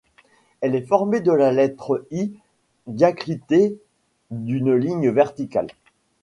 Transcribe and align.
Elle 0.61 0.73
est 0.73 0.81
formée 0.87 1.19
de 1.21 1.31
la 1.31 1.51
lettre 1.51 2.07
I 2.09 2.33
diacritée 2.87 3.77
d’une 4.31 4.73
ligne 4.73 5.11
verticale. 5.11 5.67